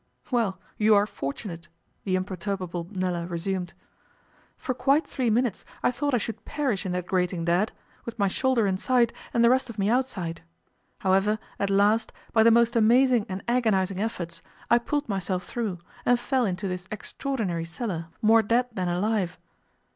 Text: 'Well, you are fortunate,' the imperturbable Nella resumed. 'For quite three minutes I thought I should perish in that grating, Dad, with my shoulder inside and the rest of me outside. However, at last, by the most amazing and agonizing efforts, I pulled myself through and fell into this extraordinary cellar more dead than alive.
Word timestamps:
'Well, 0.31 0.59
you 0.79 0.95
are 0.95 1.05
fortunate,' 1.05 1.67
the 2.05 2.15
imperturbable 2.15 2.87
Nella 2.89 3.27
resumed. 3.27 3.75
'For 4.57 4.73
quite 4.73 5.05
three 5.05 5.29
minutes 5.29 5.63
I 5.83 5.91
thought 5.91 6.15
I 6.15 6.17
should 6.17 6.43
perish 6.43 6.87
in 6.87 6.91
that 6.93 7.05
grating, 7.05 7.45
Dad, 7.45 7.71
with 8.03 8.17
my 8.17 8.27
shoulder 8.27 8.65
inside 8.65 9.13
and 9.31 9.43
the 9.43 9.49
rest 9.51 9.69
of 9.69 9.77
me 9.77 9.91
outside. 9.91 10.41
However, 11.01 11.37
at 11.59 11.69
last, 11.69 12.11
by 12.33 12.41
the 12.41 12.49
most 12.49 12.75
amazing 12.75 13.27
and 13.29 13.43
agonizing 13.47 13.99
efforts, 14.01 14.41
I 14.71 14.79
pulled 14.79 15.07
myself 15.07 15.43
through 15.45 15.77
and 16.03 16.19
fell 16.19 16.45
into 16.45 16.67
this 16.67 16.87
extraordinary 16.91 17.65
cellar 17.65 18.07
more 18.23 18.41
dead 18.41 18.69
than 18.73 18.89
alive. 18.89 19.37